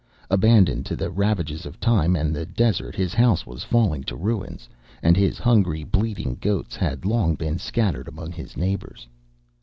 Abandoned 0.31 0.83
to 0.87 0.95
the 0.95 1.11
ravages 1.11 1.63
of 1.67 1.79
time 1.79 2.15
and 2.15 2.33
the 2.35 2.43
desert, 2.47 2.95
his 2.95 3.13
house 3.13 3.45
was 3.45 3.63
falling 3.63 4.01
to 4.05 4.15
ruins, 4.15 4.67
and 5.03 5.15
his 5.15 5.37
hungry, 5.37 5.83
bleating 5.83 6.39
goats 6.41 6.75
had 6.75 7.05
long 7.05 7.35
been 7.35 7.59
scattered 7.59 8.07
among 8.07 8.31
his 8.31 8.57
neighbours. 8.57 9.07